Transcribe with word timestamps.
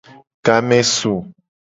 Game 0.45 0.81
su. 0.83 1.13